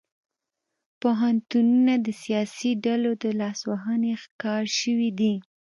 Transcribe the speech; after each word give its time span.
پوهنتونونه 1.01 1.93
د 2.05 2.07
سیاسي 2.23 2.71
ډلو 2.85 3.11
د 3.23 3.25
لاسوهنې 3.41 4.13
ښکار 4.23 4.63
شوي 4.79 5.09
دي 5.19 5.33